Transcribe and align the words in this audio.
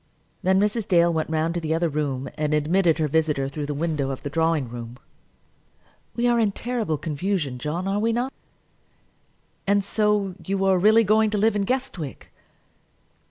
Then 0.41 0.59
Mrs. 0.59 0.87
Dale 0.87 1.13
went 1.13 1.29
round 1.29 1.53
to 1.53 1.59
the 1.59 1.75
other 1.75 1.87
room, 1.87 2.27
and 2.35 2.55
admitted 2.55 2.97
her 2.97 3.07
visitor 3.07 3.47
through 3.47 3.67
the 3.67 3.75
window 3.75 4.09
of 4.09 4.23
the 4.23 4.31
drawing 4.31 4.67
room. 4.67 4.97
"We 6.15 6.25
are 6.27 6.39
in 6.39 6.53
terrible 6.53 6.97
confusion, 6.97 7.59
John, 7.59 7.87
are 7.87 7.99
we 7.99 8.11
not?" 8.11 8.33
"And 9.67 9.83
so 9.83 10.33
you 10.43 10.65
are 10.65 10.79
really 10.79 11.03
going 11.03 11.29
to 11.29 11.37
live 11.37 11.55
in 11.55 11.65
Guestwick?" 11.65 12.31